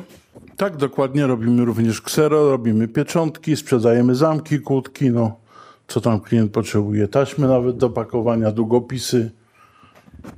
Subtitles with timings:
[0.58, 1.28] Tak, dokładnie.
[1.28, 5.40] Robimy również ksero, robimy pieczątki, sprzedajemy zamki, kłódki, no
[5.88, 9.32] co tam klient potrzebuje, taśmy nawet do pakowania, długopisy.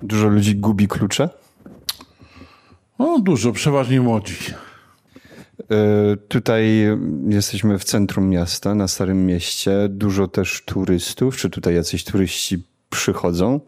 [0.04, 1.30] Dużo ludzi gubi klucze?
[3.00, 4.36] No dużo, przeważnie młodzi.
[5.72, 6.88] E, tutaj
[7.30, 9.90] jesteśmy w centrum miasta, na Starym Mieście.
[9.90, 11.38] Dużo też turystów.
[11.38, 13.60] Czy tutaj jacyś turyści przychodzą?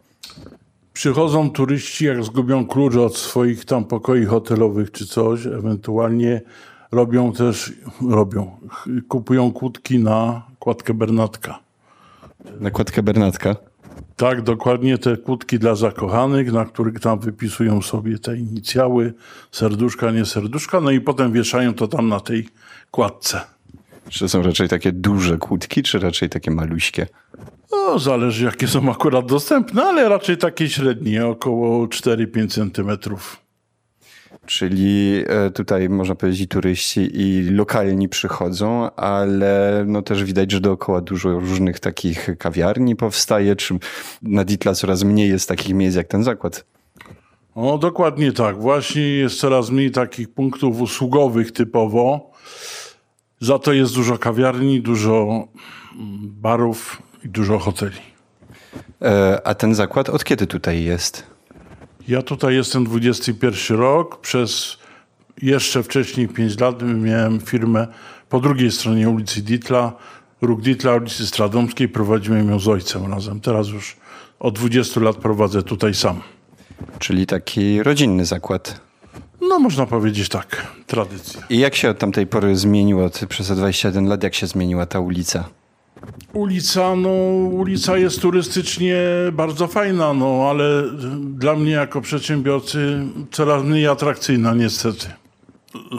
[0.92, 6.40] Przychodzą turyści, jak zgubią klucze od swoich tam pokoi hotelowych czy coś, ewentualnie
[6.92, 7.72] robią też,
[8.10, 8.56] robią,
[9.08, 11.58] kupują kłódki na kładkę Bernatka.
[12.60, 13.56] Na kładkę Bernatka?
[14.16, 19.14] Tak, dokładnie te kłódki dla zakochanych, na których tam wypisują sobie te inicjały,
[19.52, 22.48] serduszka, nie serduszka, no i potem wieszają to tam na tej
[22.90, 23.40] kładce.
[24.08, 27.06] Czy to są raczej takie duże kłódki, czy raczej takie maluśkie?
[27.72, 33.45] No, zależy jakie są akurat dostępne, ale raczej takie średnie, około 4-5 centymetrów.
[34.46, 41.00] Czyli e, tutaj można powiedzieć turyści i lokalni przychodzą, ale no też widać, że dookoła
[41.00, 43.78] dużo różnych takich kawiarni powstaje, czy
[44.22, 46.64] na Ditla coraz mniej jest takich miejsc jak ten zakład.
[47.54, 48.60] O, dokładnie tak.
[48.60, 52.30] Właśnie jest coraz mniej takich punktów usługowych typowo.
[53.40, 55.48] Za to jest dużo kawiarni, dużo mm,
[56.22, 58.00] barów i dużo hoteli.
[59.02, 61.35] E, a ten zakład od kiedy tutaj jest?
[62.08, 64.20] Ja tutaj jestem 21 rok.
[64.20, 64.78] Przez
[65.42, 67.86] jeszcze wcześniej 5 lat miałem firmę
[68.28, 69.92] po drugiej stronie ulicy Ditla,
[70.40, 71.88] róg Ditla, ulicy Stradomskiej.
[71.88, 73.40] Prowadziłem ją z ojcem razem.
[73.40, 73.96] Teraz już
[74.38, 76.20] od 20 lat prowadzę tutaj sam.
[76.98, 78.80] Czyli taki rodzinny zakład.
[79.40, 81.42] No, można powiedzieć tak, tradycja.
[81.50, 85.00] I jak się od tamtej pory zmieniło, przez te 21 lat, jak się zmieniła ta
[85.00, 85.48] ulica?
[86.32, 87.08] Ulica, no,
[87.52, 88.96] ulica jest turystycznie
[89.32, 90.82] bardzo fajna, no, ale
[91.20, 95.06] dla mnie jako przedsiębiorcy coraz mniej atrakcyjna niestety.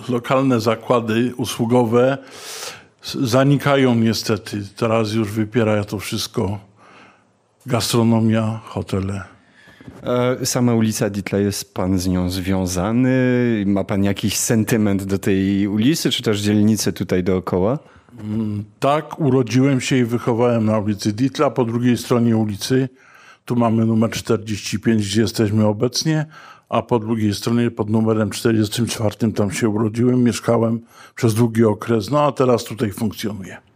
[0.09, 2.17] Lokalne zakłady usługowe
[3.03, 4.61] zanikają niestety.
[4.75, 6.59] Teraz już wypiera to wszystko
[7.65, 9.23] gastronomia, hotele.
[10.03, 13.09] E, sama ulica Ditla, jest pan z nią związany?
[13.65, 17.79] Ma pan jakiś sentyment do tej ulicy, czy też dzielnicy tutaj dookoła?
[18.79, 22.89] Tak, urodziłem się i wychowałem na ulicy Ditla, po drugiej stronie ulicy.
[23.45, 26.25] Tu mamy numer 45, gdzie jesteśmy obecnie,
[26.69, 30.81] a po drugiej stronie pod numerem 44 tam się urodziłem, mieszkałem
[31.15, 33.66] przez długi okres, no a teraz tutaj funkcjonuję.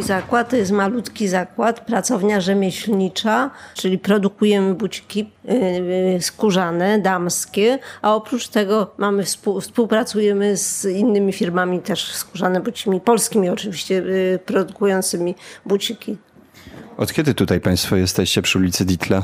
[0.00, 8.48] Zakład to jest malutki zakład, pracownia rzemieślnicza, czyli produkujemy buciki yy, skórzane, damskie, a oprócz
[8.48, 9.24] tego mamy
[9.60, 15.34] współpracujemy z innymi firmami też skórzane bucimi, polskimi oczywiście, yy, produkującymi
[15.66, 16.16] buciki.
[16.96, 19.22] Od kiedy tutaj Państwo jesteście przy ulicy Ditla?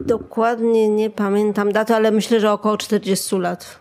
[0.00, 3.78] Dokładnie nie pamiętam daty, ale myślę, że około 40 lat.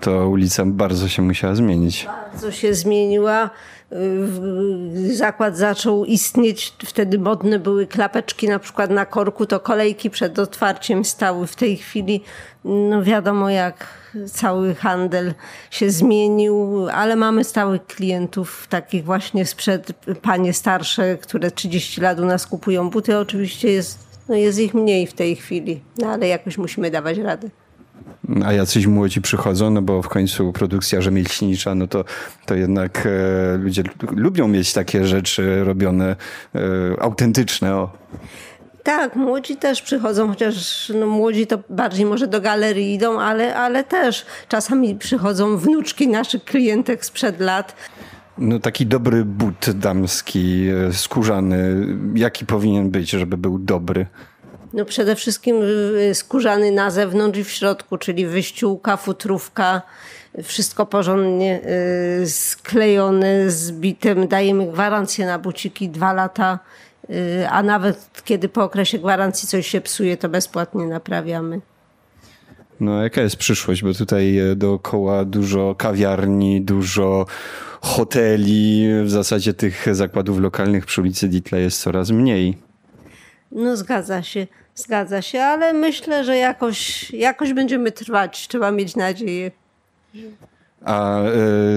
[0.00, 2.06] To ulica bardzo się musiała zmienić.
[2.32, 3.50] Bardzo się zmieniła.
[3.92, 10.38] Y, zakład zaczął istnieć, wtedy modne były klapeczki na przykład na korku, to kolejki przed
[10.38, 11.46] otwarciem stały.
[11.46, 12.20] W tej chwili
[12.64, 13.86] no wiadomo jak
[14.26, 15.34] cały handel
[15.70, 19.92] się zmienił, ale mamy stałych klientów, takich właśnie sprzed
[20.22, 23.18] panie starsze, które 30 lat u nas kupują buty.
[23.18, 23.98] Oczywiście jest,
[24.28, 27.50] no jest ich mniej w tej chwili, no ale jakoś musimy dawać radę
[28.44, 32.04] a jacyś młodzi przychodzą, no bo w końcu produkcja rzemieślnicza, no to,
[32.46, 36.16] to jednak e, ludzie lubią mieć takie rzeczy robione
[36.54, 36.58] e,
[37.02, 37.76] autentyczne.
[37.76, 37.90] O.
[38.82, 43.84] Tak, młodzi też przychodzą, chociaż no, młodzi to bardziej może do galerii idą, ale, ale
[43.84, 47.74] też czasami przychodzą wnuczki naszych klientek sprzed lat.
[48.38, 54.06] No taki dobry but damski, e, skórzany, jaki powinien być, żeby był dobry?
[54.72, 55.56] No przede wszystkim
[56.10, 59.82] y, skórzany na zewnątrz i w środku, czyli wyściółka, futrówka,
[60.42, 61.60] wszystko porządnie
[62.22, 64.28] y, sklejone, zbitem.
[64.28, 66.58] Dajemy gwarancję na buciki dwa lata,
[67.10, 71.60] y, a nawet kiedy po okresie gwarancji coś się psuje, to bezpłatnie naprawiamy.
[72.80, 77.26] No jaka jest przyszłość, bo tutaj e, dookoła dużo kawiarni, dużo
[77.80, 82.58] hoteli, w zasadzie tych zakładów lokalnych przy ulicy Ditla jest coraz mniej.
[83.52, 84.46] No zgadza się.
[84.74, 88.48] Zgadza się, ale myślę, że jakoś, jakoś będziemy trwać.
[88.48, 89.50] Trzeba mieć nadzieję.
[90.84, 91.22] A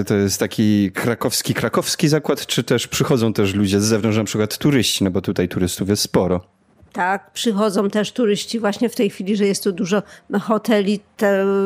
[0.00, 4.24] y, to jest taki krakowski, krakowski zakład, czy też przychodzą też ludzie z zewnątrz, na
[4.24, 6.53] przykład turyści, no bo tutaj turystów jest sporo.
[6.94, 10.02] Tak, przychodzą też turyści właśnie w tej chwili, że jest tu dużo
[10.42, 11.00] hoteli.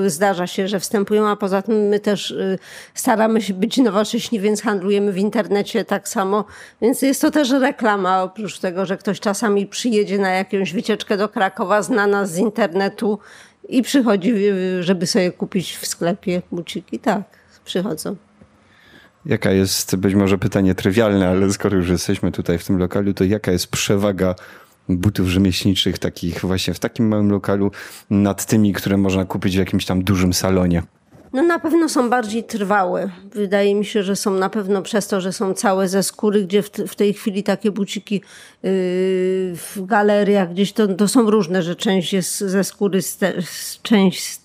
[0.06, 2.58] zdarza się, że wstępują, a poza tym my też y,
[2.94, 6.44] staramy się być nowocześni, więc handlujemy w internecie tak samo.
[6.82, 11.28] Więc jest to też reklama, oprócz tego, że ktoś czasami przyjedzie na jakąś wycieczkę do
[11.28, 13.18] Krakowa, zna nas z internetu
[13.68, 16.98] i przychodzi, y, żeby sobie kupić w sklepie buciki.
[16.98, 17.22] Tak,
[17.64, 18.16] przychodzą.
[19.26, 23.24] Jaka jest, być może pytanie trywialne, ale skoro już jesteśmy tutaj w tym lokalu, to
[23.24, 24.34] jaka jest przewaga
[24.88, 27.70] butów rzemieślniczych, takich właśnie w takim małym lokalu,
[28.10, 30.82] nad tymi, które można kupić w jakimś tam dużym salonie?
[31.32, 33.10] No na pewno są bardziej trwałe.
[33.34, 36.62] Wydaje mi się, że są na pewno przez to, że są całe ze skóry, gdzie
[36.62, 38.70] w, w tej chwili takie buciki yy,
[39.56, 43.00] w galeriach gdzieś to, to są różne, że część jest ze skóry,
[43.82, 44.40] część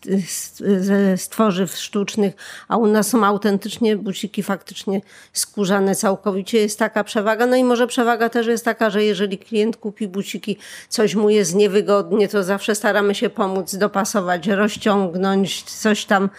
[0.79, 2.33] ze stworzyw sztucznych,
[2.67, 5.01] a u nas są autentycznie buciki faktycznie
[5.33, 6.59] skórzane całkowicie.
[6.59, 7.45] Jest taka przewaga.
[7.45, 10.57] No i może przewaga też jest taka, że jeżeli klient kupi buciki,
[10.89, 16.29] coś mu jest niewygodnie, to zawsze staramy się pomóc, dopasować, rozciągnąć, coś tam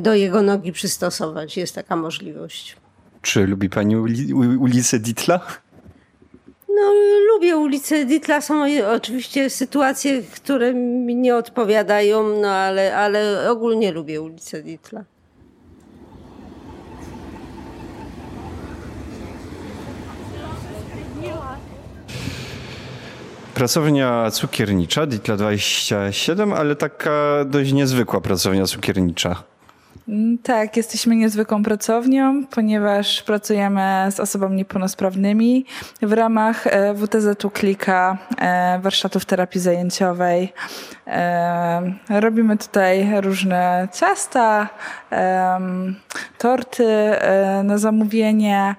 [0.00, 1.56] do jego nogi przystosować.
[1.56, 2.76] Jest taka możliwość.
[3.22, 5.40] Czy lubi pani uli ulicę Ditla?
[6.68, 6.92] No,
[7.28, 8.40] lubię ulicę Ditla.
[8.40, 8.64] Są
[8.94, 15.04] oczywiście sytuacje, które mi nie odpowiadają, no ale, ale ogólnie lubię ulicę Ditla.
[23.54, 29.42] Pracownia cukiernicza, Ditla 27, ale taka dość niezwykła pracownia cukiernicza.
[30.10, 35.66] Mm, tak, jesteśmy niezwykłą pracownią, ponieważ pracujemy z osobami niepełnosprawnymi
[36.02, 40.52] w ramach e, WTZ-u Klika, e, warsztatów terapii zajęciowej.
[41.06, 44.68] E, robimy tutaj różne ciasta,
[46.38, 46.86] torty
[47.64, 48.74] na zamówienie.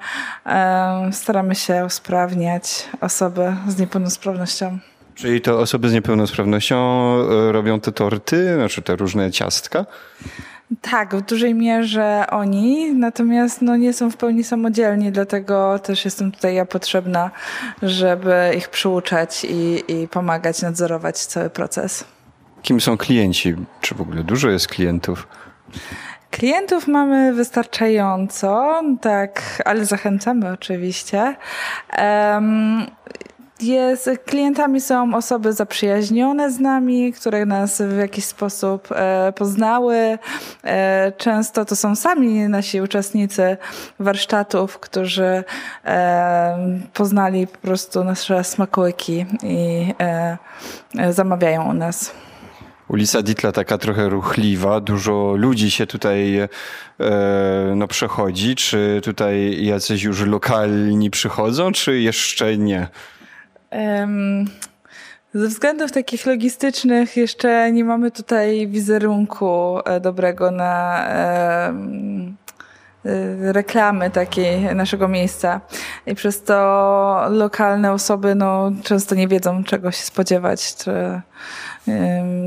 [1.12, 4.80] Staramy się usprawniać osoby z niepełnosprawnością.
[5.16, 7.18] Czyli to osoby z niepełnosprawnością
[7.52, 9.86] robią te torty, znaczy te różne ciastka?
[10.82, 16.32] Tak, w dużej mierze oni, natomiast no, nie są w pełni samodzielni, dlatego też jestem
[16.32, 17.32] tutaj ja potrzebna,
[17.82, 22.06] żeby ich przyuczać i, i pomagać nadzorować cały proces.
[22.62, 23.56] Kim są klienci?
[23.82, 25.28] Czy w ogóle dużo jest klientów?
[26.32, 31.36] Klientów mamy wystarczająco, tak, ale zachęcamy oczywiście.
[31.98, 32.86] Um,
[33.64, 40.18] jest, klientami są osoby zaprzyjaźnione z nami, które nas w jakiś sposób e, poznały.
[40.64, 43.58] E, często to są sami nasi uczestnicy
[44.00, 45.44] warsztatów, którzy
[45.86, 50.38] e, poznali po prostu nasze smakołyki i e,
[50.98, 52.12] e, zamawiają u nas.
[52.88, 56.50] Ulica Ditla taka trochę ruchliwa, dużo ludzi się tutaj e,
[57.76, 58.56] no, przechodzi.
[58.56, 62.88] Czy tutaj jacyś już lokalni przychodzą, czy jeszcze nie?
[65.34, 71.74] Ze względów takich logistycznych jeszcze nie mamy tutaj wizerunku e, dobrego na e,
[73.52, 75.62] reklamy takiej naszego miejsca.
[76.06, 81.22] I przez to lokalne osoby no, często nie wiedzą, czego się spodziewać, czy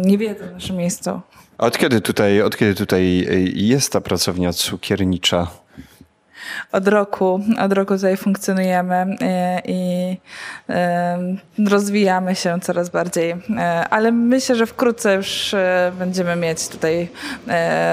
[0.04, 1.20] nie wiedzą w naszym miejscu.
[1.58, 5.46] A od kiedy tutaj, od kiedy tutaj jest ta pracownia cukiernicza?
[6.72, 10.18] od roku, od roku tutaj funkcjonujemy e, i, i
[11.68, 13.30] rozwijamy się coraz bardziej.
[13.30, 17.08] E, ale myślę, że wkrótce już e, będziemy mieć tutaj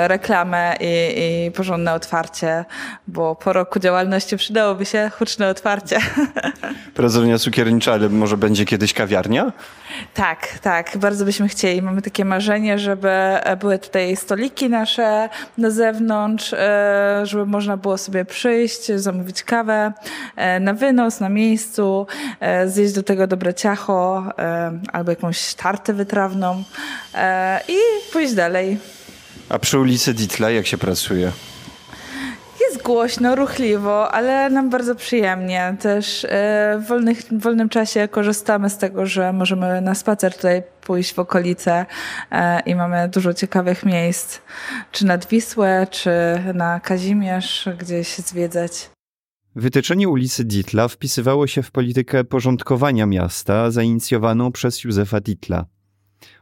[0.07, 2.65] reklamę i, i porządne otwarcie,
[3.07, 5.97] bo po roku działalności przydałoby się huczne otwarcie.
[6.93, 9.51] Pracownia cukiernicza, ale może będzie kiedyś kawiarnia?
[10.13, 11.81] Tak, tak, bardzo byśmy chcieli.
[11.81, 13.11] Mamy takie marzenie, żeby
[13.59, 16.55] były tutaj stoliki nasze na zewnątrz,
[17.23, 19.93] żeby można było sobie przyjść, zamówić kawę
[20.35, 22.10] e, na wynos, na miejscu, e,
[22.67, 26.63] zjeść do tego dobre ciacho e, albo jakąś tartę wytrawną
[27.67, 27.77] i
[28.13, 28.77] pójść dalej.
[29.49, 31.31] A przy ulicy Ditla jak się pracuje?
[32.61, 35.75] Jest głośno, ruchliwo, ale nam bardzo przyjemnie.
[35.79, 36.27] Też
[36.79, 41.19] w, wolnych, w wolnym czasie korzystamy z tego, że możemy na spacer tutaj pójść w
[41.19, 41.85] okolice
[42.65, 44.39] i mamy dużo ciekawych miejsc,
[44.91, 46.11] czy nad Wisłę, czy
[46.53, 48.90] na Kazimierz, gdzieś zwiedzać.
[49.55, 55.65] Wytyczenie ulicy Ditla wpisywało się w politykę porządkowania miasta zainicjowaną przez Józefa Ditla.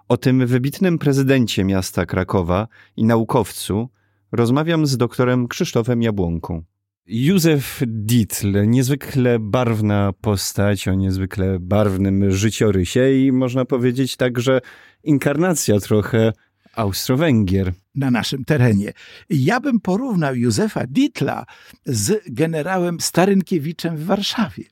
[0.08, 3.89] O tym wybitnym prezydencie miasta Krakowa i naukowcu
[4.32, 6.63] rozmawiam z doktorem Krzysztofem Jabłonką.
[7.06, 14.62] Józef Dietl, niezwykle barwna postać o niezwykle barwnym życiorysie i można powiedzieć także
[15.04, 16.32] inkarnacja trochę
[16.75, 17.73] Austro-Węgier.
[17.95, 18.93] Na naszym terenie.
[19.29, 21.45] Ja bym porównał Józefa Ditla
[21.85, 24.63] z generałem Starynkiewiczem w Warszawie.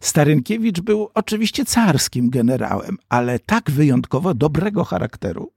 [0.00, 5.52] Starynkiewicz był oczywiście carskim generałem, ale tak wyjątkowo dobrego charakteru,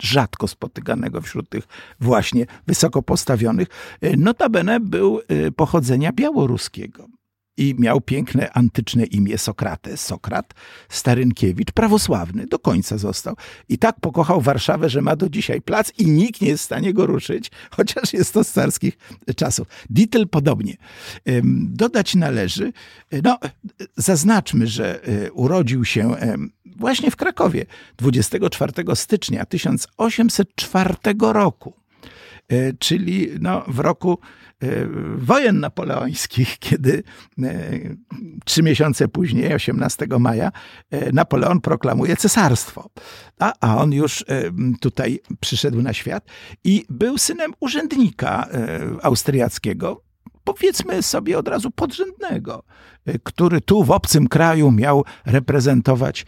[0.00, 1.64] rzadko spotykanego wśród tych
[2.00, 3.68] właśnie wysoko postawionych,
[4.16, 7.08] notabene był y, pochodzenia białoruskiego
[7.58, 10.54] i miał piękne antyczne imię Sokrates, Sokrat
[10.88, 13.36] Starynkiewicz, prawosławny, do końca został.
[13.68, 16.94] I tak pokochał Warszawę, że ma do dzisiaj plac i nikt nie jest w stanie
[16.94, 18.98] go ruszyć, chociaż jest to z carskich
[19.36, 19.68] czasów.
[19.90, 20.76] Dittel podobnie.
[21.62, 22.72] Dodać należy,
[23.24, 23.38] no
[23.96, 26.16] zaznaczmy, że e, urodził się
[26.76, 31.87] właśnie w Krakowie 24 stycznia 1804 roku e,
[32.78, 34.18] czyli no, w roku
[34.62, 34.86] E,
[35.16, 37.02] wojen napoleońskich, kiedy
[37.42, 37.52] e,
[38.44, 40.52] trzy miesiące później, 18 maja,
[40.90, 42.90] e, Napoleon proklamuje cesarstwo.
[43.38, 44.24] A, a on już
[44.80, 46.24] tutaj przyszedł na świat
[46.64, 48.48] i był synem urzędnika
[49.02, 50.02] austriackiego,
[50.44, 52.64] powiedzmy sobie od razu podrzędnego,
[53.22, 56.26] który tu w obcym kraju miał reprezentować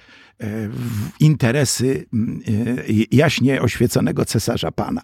[1.21, 2.07] interesy
[3.11, 5.03] jaśnie oświeconego cesarza pana.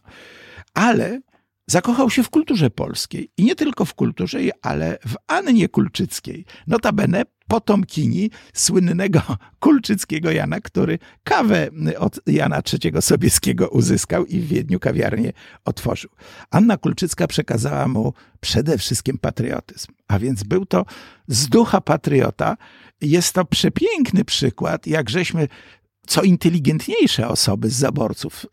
[0.76, 1.21] Ale
[1.66, 6.45] zakochał się w kulturze polskiej i nie tylko w kulturze, ale w Annie Kulczyckiej.
[6.66, 9.23] Notabene potomkini słynnego
[9.61, 11.68] kulczyckiego Jana, który kawę
[11.99, 15.33] od Jana III Sobieskiego uzyskał i w Wiedniu kawiarnię
[15.64, 16.11] otworzył.
[16.50, 20.85] Anna Kulczycka przekazała mu przede wszystkim patriotyzm, a więc był to
[21.28, 22.56] z ducha patriota.
[23.00, 25.49] Jest to przepiękny przykład, jak żeśmy
[26.06, 28.47] co inteligentniejsze osoby z zaborców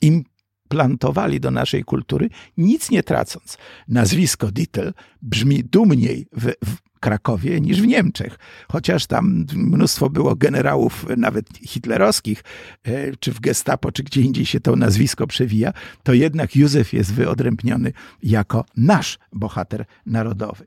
[0.00, 0.24] im
[0.72, 3.58] wplantowali do naszej kultury, nic nie tracąc.
[3.88, 8.38] Nazwisko Dittel brzmi dumniej w, w Krakowie niż w Niemczech.
[8.68, 12.44] Chociaż tam mnóstwo było generałów, nawet hitlerowskich,
[12.84, 17.14] e, czy w Gestapo, czy gdzie indziej się to nazwisko przewija, to jednak Józef jest
[17.14, 17.92] wyodrębniony
[18.22, 20.66] jako nasz bohater narodowy.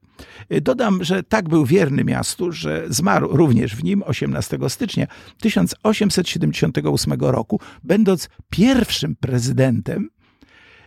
[0.49, 5.07] E, dodam, że tak był wierny miastu, że zmarł również w nim 18 stycznia
[5.39, 10.09] 1878 roku, będąc pierwszym prezydentem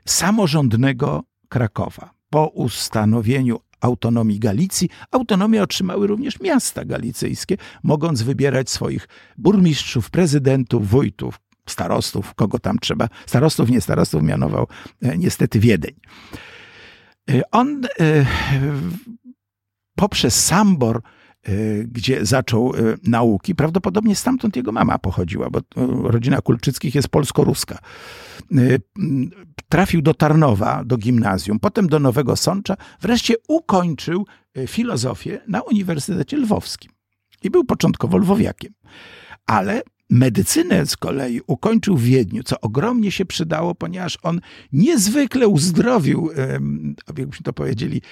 [0.05, 9.09] samorządnego Krakowa po ustanowieniu autonomii Galicji, autonomię otrzymały również miasta galicyjskie, mogąc wybierać swoich
[9.39, 13.09] burmistrzów, prezydentów, wójtów, starostów, kogo tam trzeba.
[13.27, 14.67] Starostów, nie starostów mianował
[15.03, 15.95] e, niestety Wiedeń.
[17.31, 18.27] E, on e,
[19.95, 21.03] poprzez Sambor
[21.85, 23.55] gdzie zaczął nauki.
[23.55, 25.61] Prawdopodobnie stamtąd jego mama pochodziła, bo
[26.03, 27.79] rodzina Kulczyckich jest polsko-ruska.
[29.69, 34.27] Trafił do Tarnowa, do gimnazjum, potem do Nowego Sącza, wreszcie ukończył
[34.67, 36.93] filozofię na Uniwersytecie Lwowskim.
[37.43, 38.73] I był początkowo lwowiakiem.
[39.47, 44.41] Ale medycynę z kolei ukończył w Wiedniu, co ogromnie się przydało, ponieważ on
[44.73, 46.31] niezwykle uzdrowił,
[47.19, 48.03] jakbyśmy to powiedzieli,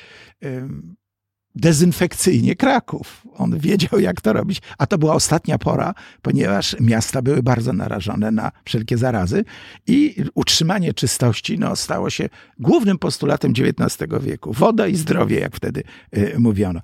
[1.57, 3.23] dezynfekcyjnie Kraków.
[3.35, 8.31] On wiedział, jak to robić, a to była ostatnia pora, ponieważ miasta były bardzo narażone
[8.31, 9.45] na wszelkie zarazy
[9.87, 14.53] i utrzymanie czystości no, stało się głównym postulatem XIX wieku.
[14.53, 15.83] Woda i zdrowie, jak wtedy
[16.17, 16.81] y, mówiono.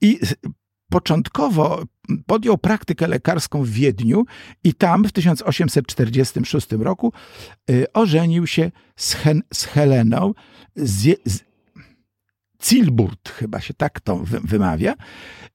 [0.00, 0.18] I
[0.90, 1.82] początkowo
[2.26, 4.24] podjął praktykę lekarską w Wiedniu
[4.64, 7.12] i tam w 1846 roku
[7.70, 10.34] y, ożenił się z, Hen, z Heleną
[10.76, 11.46] z, z
[12.58, 14.94] Cilburt, chyba się tak to wymawia.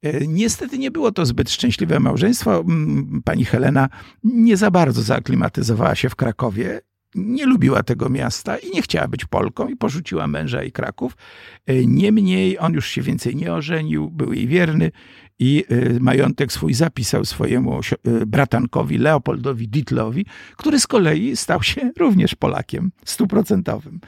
[0.06, 2.64] Y, niestety nie było to zbyt szczęśliwe małżeństwo.
[3.24, 3.90] Pani Helena
[4.24, 6.82] nie za bardzo zaaklimatyzowała się w Krakowie
[7.16, 11.18] nie lubiła tego miasta i nie chciała być Polką i porzuciła męża i Kraków.
[11.66, 14.92] E, niemniej on już się więcej nie ożenił, był jej wierny
[15.42, 20.26] i e, majątek swój zapisał swojemu e, bratankowi Leopoldowi Ditlowi,
[20.58, 24.00] który z kolei stał się również Polakiem stuprocentowym.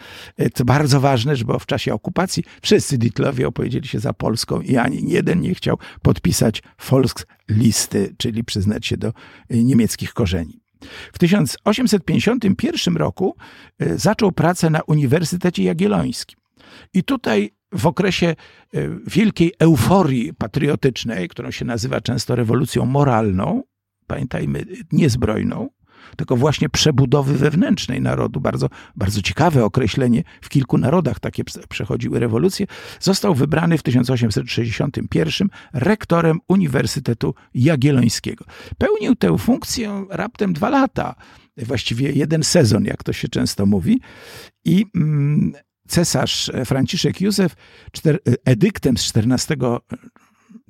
[0.53, 5.11] To bardzo ważne, bo w czasie okupacji wszyscy Ditlowie opowiedzieli się za Polską i ani
[5.11, 9.13] jeden nie chciał podpisać Volkslisty, czyli przyznać się do
[9.49, 10.59] niemieckich korzeni.
[11.13, 13.35] W 1851 roku
[13.95, 16.39] zaczął pracę na Uniwersytecie Jagiellońskim.
[16.93, 18.35] I tutaj w okresie e,
[19.07, 23.63] wielkiej euforii patriotycznej, którą się nazywa często rewolucją moralną,
[24.07, 25.69] pamiętajmy, niezbrojną,
[26.17, 28.41] tylko właśnie przebudowy wewnętrznej narodu.
[28.41, 30.23] Bardzo, bardzo ciekawe określenie.
[30.41, 32.67] W kilku narodach takie przechodziły rewolucje.
[32.99, 38.45] Został wybrany w 1861 rektorem Uniwersytetu Jagiellońskiego.
[38.77, 41.15] Pełnił tę funkcję raptem dwa lata,
[41.57, 44.01] właściwie jeden sezon, jak to się często mówi.
[44.65, 45.53] I mm,
[45.87, 47.55] cesarz Franciszek Józef
[48.45, 49.55] edyktem z 14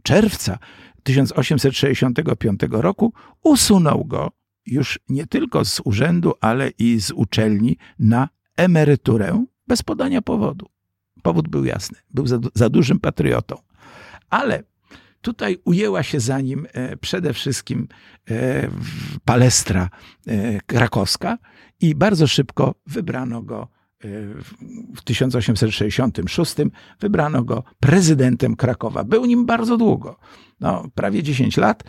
[0.03, 0.57] czerwca
[1.03, 4.31] 1865 roku usunął go
[4.65, 10.69] już nie tylko z urzędu, ale i z uczelni na emeryturę bez podania powodu.
[11.21, 13.55] Powód był jasny, był za, za dużym patriotą.
[14.29, 14.63] Ale
[15.21, 17.87] tutaj ujęła się za nim e, przede wszystkim
[18.29, 18.69] e,
[19.25, 19.89] palestra
[20.27, 21.37] e, krakowska
[21.81, 23.67] i bardzo szybko wybrano go
[24.95, 26.55] w 1866
[26.99, 29.03] wybrano go prezydentem Krakowa.
[29.03, 30.17] Był nim bardzo długo,
[30.59, 31.83] no, prawie 10 lat.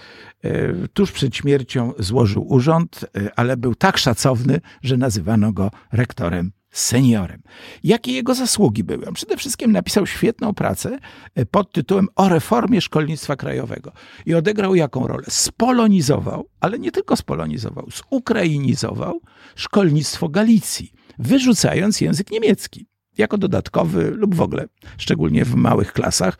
[0.44, 6.52] E, tuż przed śmiercią złożył urząd, e, ale był tak szacowny, że nazywano go rektorem
[6.70, 7.42] seniorem.
[7.84, 9.12] Jakie jego zasługi były?
[9.12, 10.98] Przede wszystkim napisał świetną pracę
[11.34, 13.92] e, pod tytułem o reformie szkolnictwa krajowego.
[14.26, 15.24] I odegrał jaką rolę?
[15.28, 19.20] Spolonizował, ale nie tylko spolonizował, zukrainizował
[19.56, 22.86] szkolnictwo Galicji wyrzucając język niemiecki
[23.18, 24.66] jako dodatkowy lub w ogóle,
[24.98, 26.38] szczególnie w małych klasach.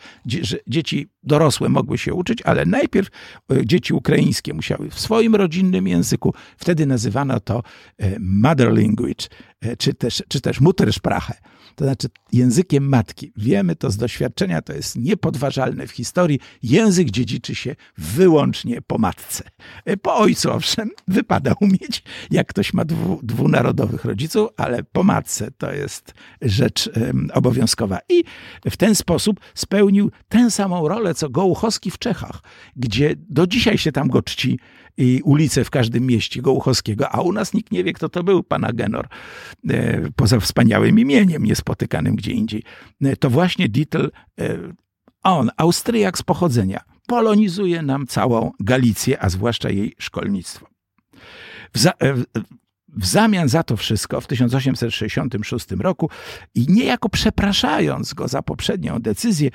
[0.69, 3.09] Dzieci dorosłe mogły się uczyć, ale najpierw
[3.53, 7.63] e, dzieci ukraińskie musiały w swoim rodzinnym języku, wtedy nazywano to
[7.99, 9.27] e, mother language,
[9.61, 11.35] e, czy też, czy też Muttersprache
[11.75, 13.33] to znaczy językiem matki.
[13.37, 16.41] Wiemy to z doświadczenia, to jest niepodważalne w historii.
[16.63, 19.45] Język dziedziczy się wyłącznie po matce.
[20.03, 25.73] Po ojcu, owszem, wypada umieć, jak ktoś ma dwu, dwunarodowych rodziców, ale po matce to
[25.73, 27.99] jest rzecz um, obowiązkowa.
[28.09, 28.25] I
[28.71, 32.43] w ten sposób spełnił tę samą rolę, co Gołuchowski w Czechach,
[32.77, 34.59] gdzie do dzisiaj się tam go czci
[34.96, 38.42] i ulice w każdym mieście Gołuchowskiego, a u nas nikt nie wie, kto to był
[38.42, 39.09] pan Agenor,
[39.70, 42.62] e, poza wspaniałym imieniem, niespotykanym gdzie indziej.
[43.02, 44.59] E, to właśnie Dietl, e,
[45.22, 50.66] on, Austriak z pochodzenia, polonizuje nam całą Galicję, a zwłaszcza jej szkolnictwo.
[51.74, 51.92] W, za,
[52.88, 56.11] w zamian za to wszystko w 1866 roku
[56.54, 59.50] i niejako przepraszając go za poprzednią decyzję,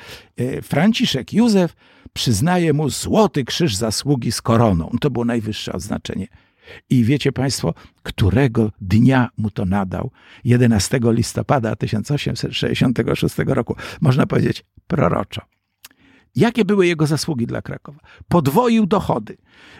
[0.61, 1.75] Franciszek Józef
[2.13, 4.91] przyznaje mu Złoty Krzyż Zasługi z koroną.
[5.01, 6.27] To było najwyższe odznaczenie.
[6.89, 10.11] I wiecie Państwo, którego dnia mu to nadał?
[10.43, 13.75] 11 listopada 1866 roku.
[14.01, 15.41] Można powiedzieć proroczo.
[16.35, 17.99] Jakie były jego zasługi dla Krakowa?
[18.27, 19.37] Podwoił dochody,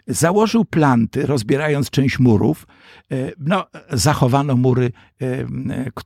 [0.07, 2.67] założył planty, rozbierając część murów.
[3.11, 5.45] E, no, zachowano mury e,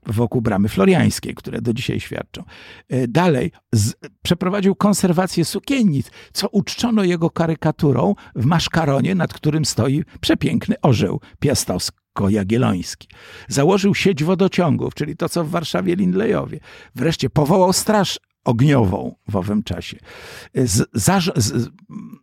[0.06, 2.44] wokół bramy floriańskiej, które do dzisiaj świadczą.
[2.90, 10.04] E, dalej, z, przeprowadził konserwację sukiennic, co uczczono jego karykaturą w maszkaronie, nad którym stoi
[10.22, 13.08] przepiękny orzeł piastowsko-jagielloński.
[13.48, 16.60] Założył sieć wodociągów, czyli to, co w Warszawie Lindlejowie.
[16.96, 19.98] Wreszcie powołał straż ogniową w owym czasie.
[20.56, 21.70] Z, za, z,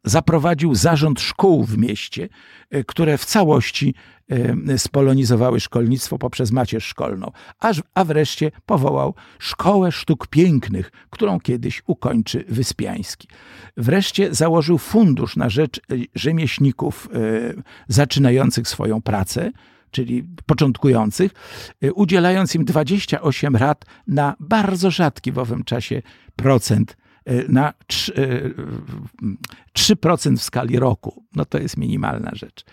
[0.04, 2.28] zaprowadził zarząd szkół w mieście,
[2.70, 3.94] e, które w całości
[4.28, 11.82] e, spolonizowały szkolnictwo poprzez macierz szkolną, aż, a wreszcie powołał Szkołę Sztuk Pięknych, którą kiedyś
[11.86, 13.28] ukończy Wyspiański.
[13.76, 15.80] Wreszcie założył fundusz na rzecz e,
[16.14, 17.08] rzemieślników
[17.88, 19.50] zaczynających swoją pracę,
[19.90, 21.32] czyli początkujących,
[21.84, 26.02] y, udzielając im 28 rad na bardzo rzadki w owym czasie
[26.36, 26.96] procent,
[27.30, 29.36] y, na 3%,
[29.72, 29.96] 3
[30.36, 31.24] w skali roku.
[31.36, 32.64] No to jest minimalna rzecz.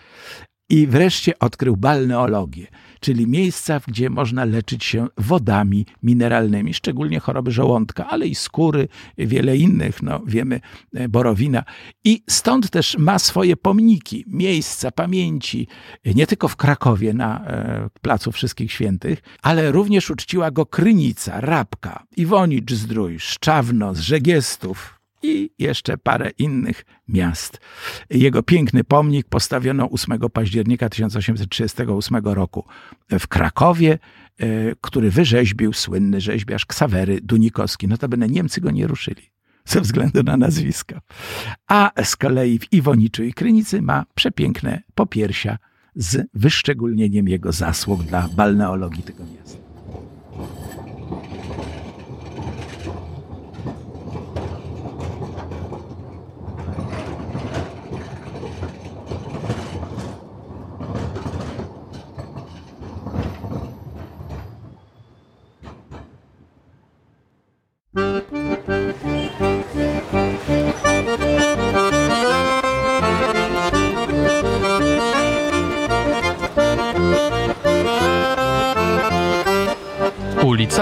[0.70, 2.66] I wreszcie odkrył balneologię,
[3.00, 9.56] czyli miejsca, gdzie można leczyć się wodami mineralnymi, szczególnie choroby żołądka, ale i skóry, wiele
[9.56, 10.60] innych, no wiemy,
[10.94, 11.64] e, borowina.
[12.04, 15.68] I stąd też ma swoje pomniki, miejsca pamięci,
[16.04, 22.04] nie tylko w Krakowie na e, Placu Wszystkich Świętych, ale również uczciła go Krynica, Rabka,
[22.16, 27.60] Iwonicz Zdrój, Szczawno, z Żegiestów, i jeszcze parę innych miast.
[28.10, 32.64] Jego piękny pomnik postawiono 8 października 1838 roku
[33.10, 33.98] w Krakowie,
[34.38, 34.46] e,
[34.80, 37.88] który wyrzeźbił słynny rzeźbiarz Ksawery Dunikowski.
[37.88, 39.22] Notabene Niemcy go nie ruszyli
[39.64, 40.94] ze względu na nazwisko.
[41.66, 45.58] A z kolei w Iwoniczu i Krynicy ma przepiękne popiersia
[45.94, 49.67] z wyszczególnieniem jego zasług dla balneologii tego miasta.